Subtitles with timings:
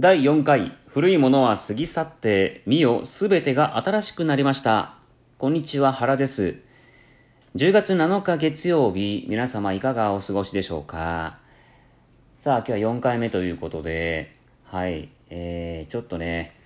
[0.00, 4.96] 第4回古いものは過ぎ去って見よすべてが新しくなりました。
[5.38, 6.56] こんにちは原です。
[7.54, 11.38] 10月7日月曜日皆様いかがお過ごしでしょうか？
[12.38, 14.34] さあ今日は4回目ということで
[14.64, 16.56] はいえー、ちょっとね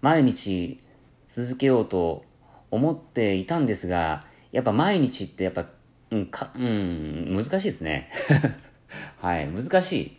[0.00, 0.80] 毎日
[1.26, 2.24] 続けようと
[2.70, 5.66] 思っていたんですがやっぱ毎日ってやっぱ
[6.12, 8.08] うんかうん難しいですね。
[9.20, 10.16] はい難しい。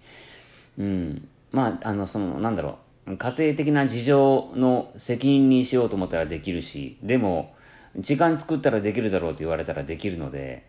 [0.80, 1.30] うん。
[1.54, 7.56] まあ、あの、その、なんだろう、家庭的な事情の責任にしようと思ったらできるし、でも、
[7.96, 10.68] 時間作ったらできるだろうと言われたらできるので、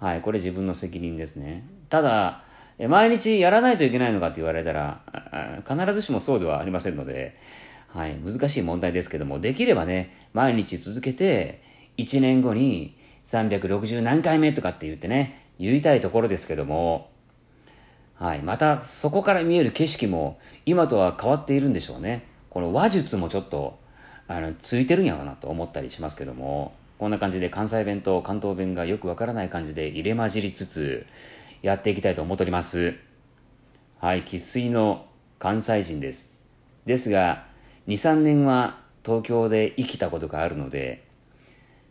[0.00, 1.64] はい、これ自分の責任ですね。
[1.88, 2.42] ただ、
[2.88, 5.00] 毎日やらないといけないのかって言われたら、
[5.66, 7.38] 必ずしもそうではありませんので、
[7.88, 11.62] はい、難しい問題ですけども、できればね、毎日続けて、
[11.96, 17.13] 1年後に360何回目とかって言ってね、言いたいところですけども、
[18.14, 18.42] はい。
[18.42, 22.26] また、そこから見える景色も、今とは変わっているんでしょうね。
[22.48, 23.78] この話術もちょっと、
[24.28, 31.06] あの、ついてるんやろうなと思ったりしますけども、こんな感じで関西弁と関東弁がよくわからない感じで入れ混じりつつ、
[31.62, 32.94] やっていきたいと思っております。
[33.98, 34.22] はい。
[34.24, 35.06] 生粋の
[35.38, 36.34] 関西人です。
[36.86, 37.46] ですが、
[37.88, 41.04] 2、3年は東京で生きたことがあるので、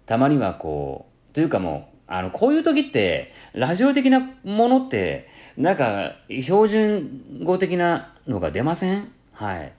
[0.06, 9.12] たまにはこう、というかもう、あの、こういう時って、ラジオ的なものって、なんか、標準語的なのが出ません？
[9.34, 9.74] はい。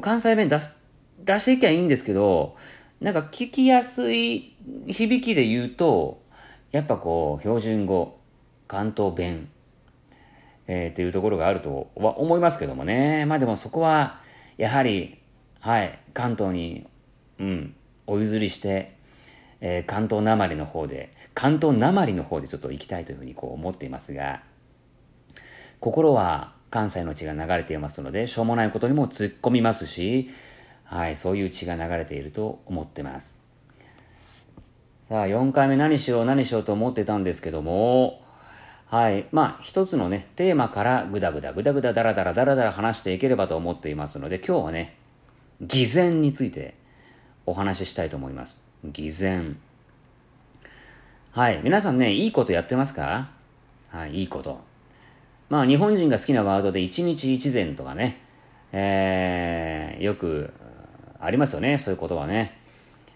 [0.00, 0.82] 関西弁出す、
[1.24, 2.56] 出していきゃいいんですけど、
[3.00, 4.54] なんか聞きやすい
[4.88, 6.22] 響きで言うと、
[6.72, 8.18] やっぱこう、標準語、
[8.68, 9.48] 関東弁、
[10.66, 13.24] えー、っていうところがあるとは思いますけどもね。
[13.26, 14.20] まあでもそこは、
[14.58, 15.18] やはり、
[15.60, 16.86] はい、関東に、
[17.38, 17.74] うん、
[18.06, 18.96] お譲りして、
[19.60, 24.42] えー、関東なまりの方で、関東なまりの方でちょっと行きたいというふうにこう思っていますが、
[25.80, 30.30] 心は関西の血が流れていますので、しょうもないことにも突っ込みますし、
[30.84, 33.42] はい、そういう血が流れていると思ってます。
[35.08, 38.22] さあ、4回目何しよう何しようと思ってたんですけども、
[38.86, 39.26] はい。
[39.32, 44.96] まあ、一つのね、テーマからぐだぐだぐだぐだだらだらだらだら話していければと思っていますので、今日はね、
[45.60, 46.74] 偽善について
[47.46, 48.62] お話ししたいと思います。
[48.84, 49.58] 偽善。
[51.32, 51.60] はい。
[51.64, 53.30] 皆さんね、いいことやってますか？
[53.88, 54.60] はい、いいこと。
[55.48, 58.20] まあ、日本人が好きなワードで一日一善とかね、
[58.72, 60.52] えー、よく
[61.20, 62.58] ありますよね、そういう言葉ね。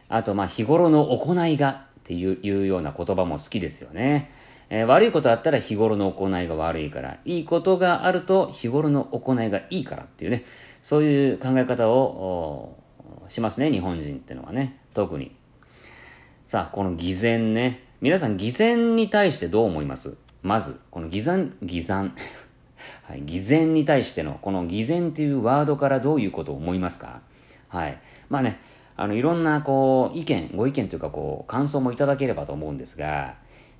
[0.08, 4.30] あと、まあ、日頃の行いがっていうような言葉も好きですよね。
[4.68, 10.44] えー、悪いことあったら日頃の行いが悪いから、いいことがあると日頃の行いがいいからっていうね、
[10.82, 12.78] そういう考え方を
[13.28, 15.32] しますね、日本人っていうのはね、特に。
[16.47, 17.82] さあ、この偽善ね。
[18.00, 20.16] 皆さん偽善に対してどう思います？
[20.43, 22.15] まず、この偽善、偽善。
[23.05, 27.21] はい、偽善に対しての、この偽善っていうワードからどういうことを思いますか？
[27.69, 27.99] はい。
[28.28, 28.59] まあね、
[28.97, 33.34] あの、いろんな、こう、意見、ご意見というか、こう、感想もいただければと思うんですが、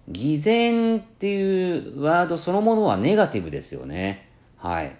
[0.09, 4.29] 偽善っていうワードそのものはネガティブですよね。
[4.57, 4.93] はい。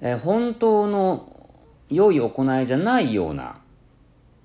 [0.00, 1.32] え、本当の
[1.88, 3.60] 良い行いじゃないような、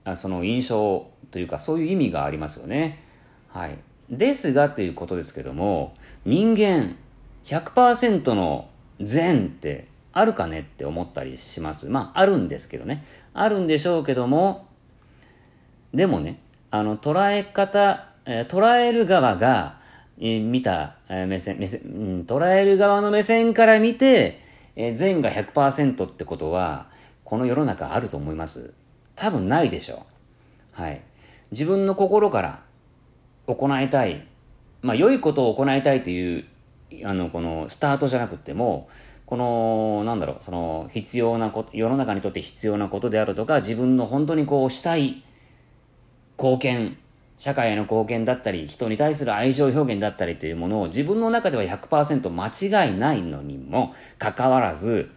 [0.06, 3.04] あその印象というかそういう意味がありますよね。
[3.50, 3.78] はい。
[4.12, 5.96] ですがということですけども、
[6.26, 6.96] 人間
[7.46, 11.88] 100%の善ってあるかねって思ったりします。
[11.88, 13.06] まあ、あるんですけどね。
[13.34, 14.68] あるんでしょうけども、
[15.94, 16.40] でもね、
[16.70, 19.80] あの、捉え方、え、捉える側が、
[20.20, 24.42] え、見た、え、目線、目線、うん、捉える側の目線から見て、
[24.76, 26.88] え、善が100%ってことは、
[27.24, 28.74] この世の中あると思います
[29.16, 30.06] 多分ないでしょ
[30.78, 30.82] う。
[30.82, 31.02] はい。
[31.52, 32.60] 自分の心から
[33.56, 34.25] 行いたい、
[34.81, 36.45] まあ、良いことを行いたいという、
[37.06, 38.89] あの、この、スタートじゃなくても、
[39.25, 45.23] この、なんだろう、その、必要なこと、世の中にとって必要なことであるとか、自分の本当にこう、したい
[46.38, 46.97] 貢献、
[47.38, 55.12] 社会への貢献だったり、人に対する愛情表現だったりというものを自分の中では100%間違いないのにもかかわらず、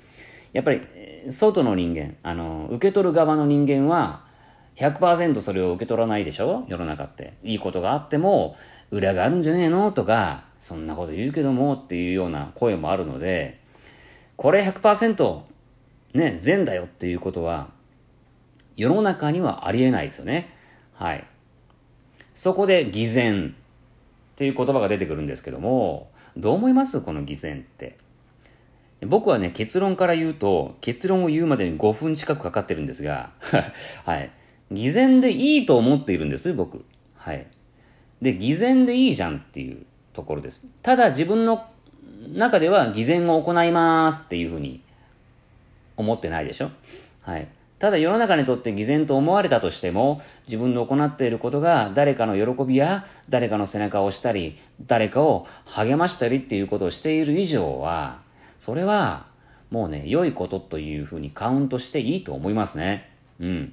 [0.53, 0.81] やっぱり、
[1.31, 4.24] 外の人間、あの、受け取る側の人間は、
[4.77, 6.65] 100%それを受け取らないでしょ？
[6.69, 7.35] 世の中って。
[7.43, 8.57] いいことがあっても、
[8.91, 9.93] 裏があるんじゃねえの？
[9.93, 13.61] とか、そんなこと言うけどもっていうような声もあるので、
[14.37, 15.41] これ100%
[16.15, 17.69] ね、善だよっていうことは、
[18.77, 20.53] 世の中にはありえないですよね。
[20.95, 21.25] はい。
[22.35, 23.55] そこで偽善
[24.33, 27.01] っていう言葉が出てくるんですけども、どう思います？
[27.01, 27.97] この偽善って。
[29.07, 33.31] 僕はね、結論から言うと、結論を言うまでに5分近くかかってるんですが、
[34.05, 34.31] はい。
[34.71, 36.85] 偽善でいいと思っているんです、僕。
[37.17, 37.47] はい。
[38.23, 40.65] で、偽善でいいじゃんっていうところです。
[40.83, 41.67] ただ自分の
[42.33, 44.81] 中では偽善を行いますっていうふうに
[45.97, 46.71] 思ってないでしょ
[47.23, 47.49] はい。
[47.79, 58.21] ただ世の中にとって偽善と思われたとしても、自分の行っていることが誰かの喜びや誰かの背中を押したり、誰かを励ましたりっていうことをしている以上は、
[58.59, 59.27] それは
[59.71, 63.11] もうね、良いことというふうにカウントしていいと思いますね。
[63.41, 63.73] うん。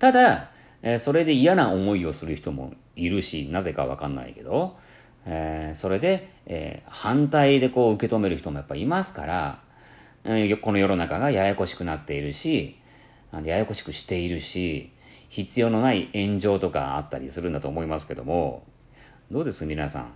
[0.00, 0.50] ただ、
[0.82, 4.76] えー、それで嫌な思いをする人もいるし、なぜかわかんないけど、
[5.26, 9.60] えー、それで、えー、反対でこう受け止める人もやっぱいますから、
[10.24, 12.76] えー、この世の中がややこしくなっているし、
[13.44, 14.90] ややこしくしているし、
[15.28, 18.64] 必要のない炎上とかあったりするんだと思いますけども、
[19.30, 19.66] どうです？
[19.66, 20.12] 皆さん。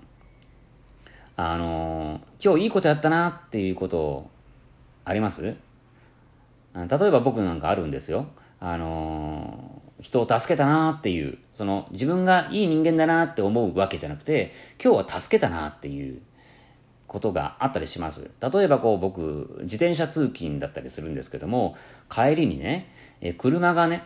[1.36, 4.30] あの今日いいことやったなっていうこと
[5.04, 5.42] あります？
[5.42, 5.56] 例え
[7.10, 8.26] ば僕なんかあるんですよ。
[8.60, 14.52] あの人を助けたなっていう、その自分がいい人間だなって思うわけじゃなくて、
[14.82, 16.20] 今日は助けたなっていう
[17.06, 18.30] ことがあったりします。
[18.40, 21.76] 例えばこう僕、自転車通勤だったりするんですけども、
[22.10, 22.90] 帰りにね、
[23.20, 24.02] え車がね、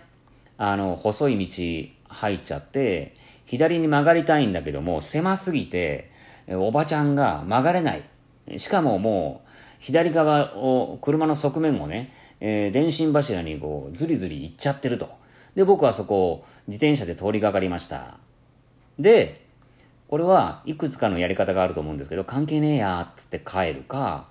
[0.58, 3.16] あの、細い道入っちゃって、
[3.46, 6.10] 左に曲がりたいんだけども、狭すぎて、
[6.50, 8.02] おばちゃんが曲がれない。
[8.58, 9.48] しかももう、
[9.80, 15.10] 左側を、車の側面をね、えー、電信柱にこう、ずりずり行っちゃってると。
[15.54, 18.18] で、僕はそこを自転車で通りがかりました。
[18.98, 19.46] で、
[20.08, 24.28] これはいくつかのやり方があると思うんですけど、関係ねえやっつって帰るか、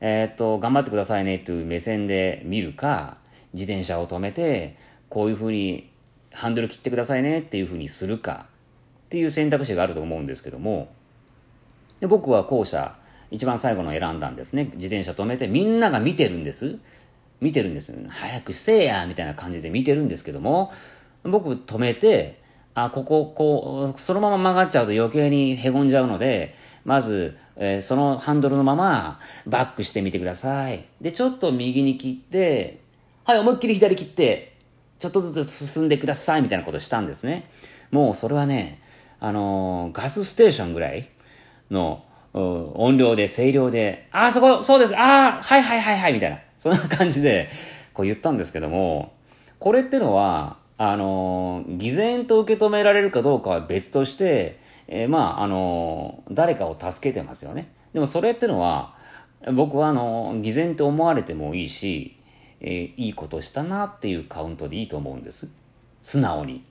[0.00, 3.18] えー、っと、頑張ってくださいねっていう目線で見るか、
[3.52, 4.76] 自転車を止めて、
[5.08, 5.90] こういうふうに
[6.32, 8.46] ハンドル切ってくださいねっていうふうにするか
[9.06, 10.88] っていう選択肢があると思うんですけども、
[12.00, 12.96] で僕は後者、
[13.30, 14.64] 一番最後の選んだんですね。
[14.74, 16.78] 自転車止めて、みんなが見てるんです。
[17.44, 17.94] 見てるんです。
[18.08, 20.72] 早くせえやみたいな感じで見てるんですけども、
[21.24, 22.40] 僕止めて、
[22.72, 26.54] あ、ここ、こう、そのまま曲がっちゃうと余計に凹んじゃうので、
[26.86, 30.86] まず、えー、そのハンドルのままバックしてみてください。
[31.02, 32.80] で、ちょっと右に切って、
[33.24, 34.56] はい、思いっきり左切って、
[34.98, 37.50] ちょっとずつ進んでくださいみたいなことしたんですね。
[37.90, 38.80] もうそれはね、
[39.20, 41.10] あのー、ガスステーションぐらい
[41.70, 46.38] の音量で、声量で、あ、そこ、そうです、あはいはいはいはい、みたいな。
[46.56, 47.48] そんな感じで、
[47.92, 49.12] こう言ったんですけども、
[49.58, 54.58] これってのは、あの、偽善と受け止められるかどうかは別として、
[54.88, 57.72] えー、まあ、あの、誰かを助けてますよね。
[57.92, 58.94] でもそれってのは、
[59.54, 62.16] 僕はあの、偽善って思われてもいいし、
[62.60, 65.50] えいいことしたなっていうカウントでいいと思うんです。
[66.00, 66.64] 素直に。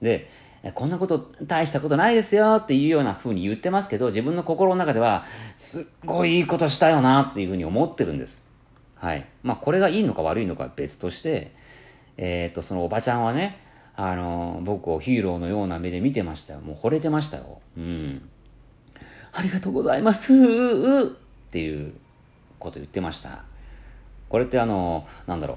[0.00, 0.30] で、
[0.74, 5.24] こんなこと大したことないですよっていうような風に言ってますけど、自分の心の中では、
[5.56, 8.44] すっごいいいことしたよなっていう風に思ってるんです。
[9.00, 9.26] はい。
[9.42, 11.52] まあ、これがいいのか悪いのかは別として、
[12.18, 13.58] えっ、と、そのおばちゃんはね、
[13.96, 16.60] あの、僕をヒーローのような目で見てましたよ。
[16.60, 17.60] もう惚れてましたよ。
[17.78, 18.28] うん。
[19.32, 20.36] ありがとうございますっ
[21.50, 21.94] ていう
[22.58, 23.42] こと言ってました。
[24.28, 25.56] これってあの、なんだろう。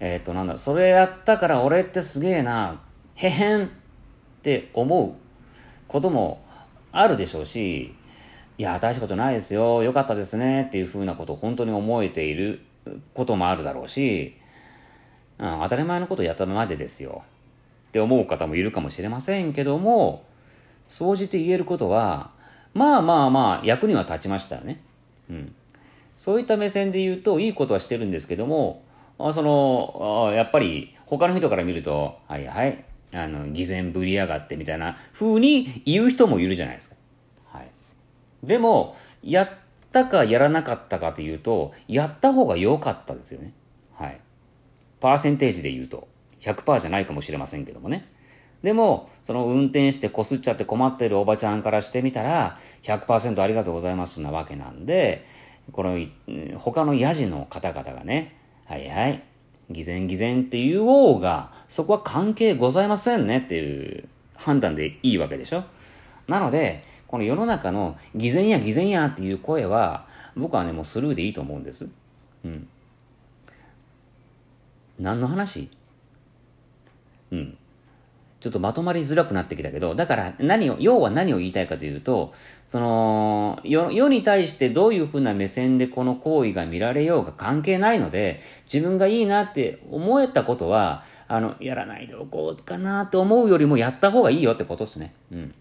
[0.00, 0.58] えっ、と、なんだろう。
[0.58, 2.80] それやったから俺ってすげえな、
[3.16, 3.68] へへんっ
[4.42, 5.14] て思う
[5.88, 6.42] ことも
[6.90, 7.94] あるでしょうし、
[8.56, 12.60] いや、大したことないですよ、よかったですねっていうふうなことを本当に思えている
[13.12, 14.36] こともあるだろうし、
[15.38, 17.22] うん、当たり前のことをやったまでですよ
[17.88, 20.24] って思う方もいるかもしれませんけども、
[20.88, 22.30] 総じて言えることは、
[22.74, 24.80] まあまあまあ役には立ちましたよね。
[25.30, 25.54] うん。
[26.16, 28.84] そういった目線で言うと、いいことはしてるんですけども、
[29.18, 36.93] あその、あやっぱり他の人から見ると、はいはい、あの、偽善ぶりやがってみたいな風に言う人もいるじゃないですか。
[38.46, 39.50] でも、やっ
[39.92, 43.52] たかやらなかったかというと、やった方が良かったですよね。
[43.94, 44.20] はい。
[45.00, 46.08] パーセンテージで言うと、
[46.40, 48.06] 100%じゃないかもしれませんけどもね。
[48.62, 55.26] でも、その運転してこすっちゃって困ってるおばちゃんからしてみたら、100%ありがとうございますなわけなんで、
[55.72, 55.98] この、
[56.58, 58.36] 他のヤジの方々がね、
[58.66, 59.22] はいはい、
[59.70, 65.64] 偽善偽善って言おうが、そこは関係ございませんねっていう判断でいいわけでしょ。
[66.26, 70.06] なので、この世の中の偽善や偽善やっていう声は、
[70.36, 71.88] 僕はね、もうスルーでいいと思うんです。
[72.44, 72.68] うん。
[74.98, 75.70] 何の話？
[77.30, 77.56] うん。
[78.40, 82.34] ちょっとまとまりづらくなってきたけど、だから何を、要は何を言いたいかというと、
[82.66, 95.14] その、世世に対してどういうふうな目線でこの行為が見られようが関係ないので、自分がいいなって思えたことは、あの、やらないでおこうかなと思うよりもやった方がいいよってことですね。
[95.32, 95.54] うん。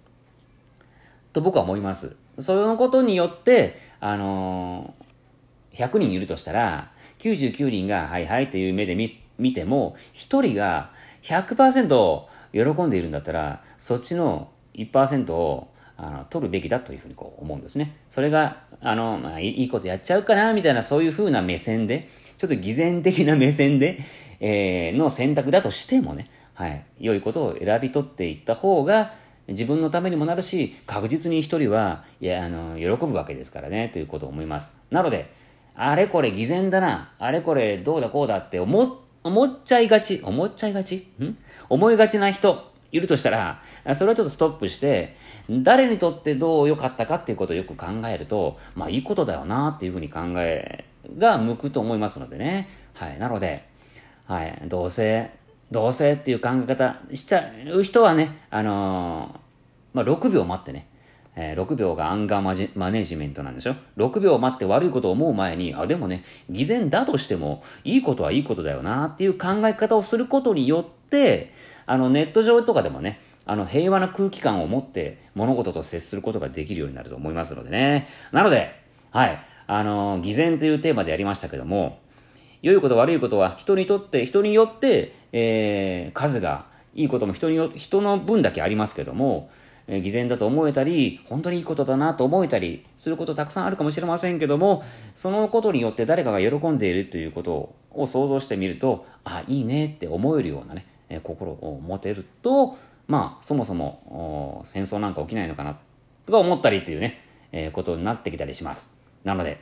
[1.34, 2.16] と僕は思います。
[2.40, 10.92] そのことによって、あのー、100人いるとしたら、99人がはいはいという目で見見ても、1人が
[11.24, 12.24] 100%
[12.54, 17.98] 喜んでいるんだったら、そっちの1%をあの取るべきだというふうにこう思うんですね。
[18.10, 24.00] それが、あの、まあ、いいことやっちゃうかな、みたいなそういうふうな目線で、ちょっと偽善的な目線で、
[24.40, 29.14] えー、の選択だとしてもね、はい、良いことを選び取っていった方が、
[29.48, 34.80] 自分のためにもなるし、確実に一人は、いや、あの、喜ぶわけですからね、ということを思います。
[34.90, 35.32] なので、
[35.76, 41.08] あれこれ偽善だな、あれこれどうだこうだって思、思っちゃいがち、思っちゃいがち？
[41.20, 41.38] ん？
[41.70, 43.62] 思いがちな人、いるとしたら、
[43.96, 45.16] それはちょっとストップして、
[45.50, 50.86] 誰にとってどう良かったかっていうことをよく考えると、まあいいことだよなっていうふうに考え
[51.18, 52.70] が向くと思いますのでね。
[52.94, 53.18] はい。
[53.18, 53.66] なので、
[54.26, 54.62] はい。
[54.68, 55.32] どうせ、
[55.74, 60.88] どうせっていう考え方しちゃう人はね、あのー、まあ6秒待ってね、
[61.36, 71.52] えー、6秒がアンガーマネジメントなんでしょ ?6 秒待って悪いことを思う前に、あ、でもね、偽善だとしても、いいことはいいことだよなっていう考え方をすることによって、
[71.86, 78.08] あの、ネット上とかでもね、あの、平和な空気感を持って物事と接することができるようになると思いますのでね。
[78.32, 78.80] なので、
[79.12, 82.00] はい、あの、偽善というテーマでやりましたけども、
[82.64, 86.66] 良いこと悪いことは人にとって、人によって、えー、数が、
[86.96, 89.50] いいことも人によ、人の分だけありますけども、
[89.88, 94.82] えー、偽善だと思えたり、本当にいいことだなと思えたりすることたくさんあるかもしれませんけども、
[95.14, 102.78] そのことによって誰かが喜んでいるということを想像してみると、あ、いいねって思えるようなね、え心を持てると、
[103.08, 105.78] まあ、そもそも戦争なんか起きないのかな
[106.26, 107.20] とか思ったりっていうね、
[107.52, 108.98] えー、ことになってきたりします。
[109.26, 109.60] なので、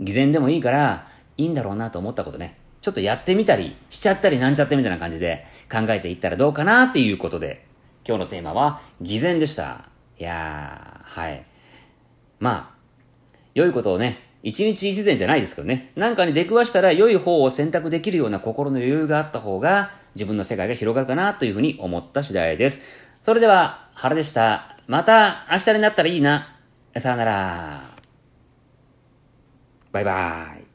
[0.00, 7.66] 偽善でもいいから、いいんだろうなと思ったことね、ちょっとやってみたり、しちゃったりなんちゃってみたいな感じで考えていったらどうかなっていうことで、
[8.06, 9.86] 今日のテーマは、偽善でした。
[10.18, 11.44] いやー、はい。
[12.38, 12.76] まあ、
[13.54, 22.82] 良いことをね、一日一善じゃないですけどね、なんかに出くわしたら良い方を選択できるような心の余裕があった方が、自分の世界が広がるかなというふうに思った次第です。
[23.20, 24.76] それでは、原でした。
[24.86, 26.56] また明日になったらいいな。
[26.96, 27.96] さよなら。
[29.90, 30.65] バイバーイ。